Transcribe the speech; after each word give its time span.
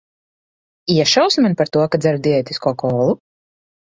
Iešausi 0.93 1.43
man 1.45 1.55
par 1.59 1.69
to, 1.77 1.83
ka 1.95 1.99
dzeru 2.05 2.21
diētisko 2.29 2.73
kolu? 2.85 3.07